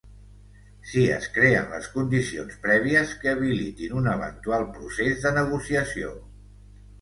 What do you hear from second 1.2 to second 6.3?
creen les condicions prèvies que habilitin un eventual procés de negociació.